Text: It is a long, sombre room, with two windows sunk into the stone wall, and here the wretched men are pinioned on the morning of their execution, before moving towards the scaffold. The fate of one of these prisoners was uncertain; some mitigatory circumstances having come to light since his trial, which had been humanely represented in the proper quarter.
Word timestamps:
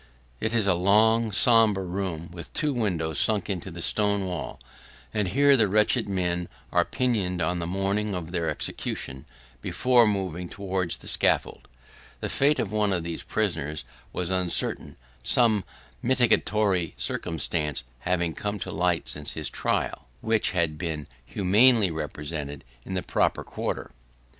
It 0.39 0.55
is 0.55 0.65
a 0.65 0.73
long, 0.73 1.31
sombre 1.31 1.83
room, 1.83 2.31
with 2.31 2.51
two 2.53 2.73
windows 2.73 3.19
sunk 3.19 3.51
into 3.51 3.69
the 3.69 3.83
stone 3.83 4.25
wall, 4.25 4.59
and 5.13 5.27
here 5.27 5.55
the 5.55 5.67
wretched 5.67 6.09
men 6.09 6.49
are 6.71 6.83
pinioned 6.83 7.39
on 7.39 7.59
the 7.59 7.67
morning 7.67 8.15
of 8.15 8.31
their 8.31 8.49
execution, 8.49 9.27
before 9.61 10.07
moving 10.07 10.49
towards 10.49 10.97
the 10.97 11.07
scaffold. 11.07 11.67
The 12.19 12.29
fate 12.29 12.57
of 12.57 12.71
one 12.71 12.91
of 12.91 13.03
these 13.03 13.21
prisoners 13.21 13.85
was 14.11 14.31
uncertain; 14.31 14.95
some 15.21 15.63
mitigatory 16.01 16.95
circumstances 16.97 17.83
having 17.99 18.33
come 18.33 18.57
to 18.61 18.71
light 18.71 19.07
since 19.07 19.33
his 19.33 19.51
trial, 19.51 20.07
which 20.21 20.49
had 20.49 20.79
been 20.79 21.05
humanely 21.23 21.91
represented 21.91 22.63
in 22.87 22.95
the 22.95 23.03
proper 23.03 23.43
quarter. 23.43 23.91